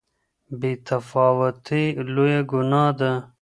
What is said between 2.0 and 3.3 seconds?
لويه ګناه ده.